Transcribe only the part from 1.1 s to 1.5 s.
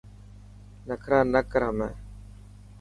نه